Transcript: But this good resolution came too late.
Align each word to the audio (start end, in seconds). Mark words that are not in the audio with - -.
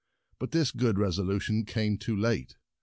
But 0.39 0.49
this 0.49 0.71
good 0.71 0.97
resolution 0.97 1.63
came 1.63 1.99
too 1.99 2.15
late. 2.15 2.55